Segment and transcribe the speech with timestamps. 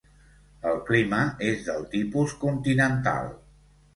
[0.69, 1.19] El clima
[1.51, 3.31] és del tipus continental.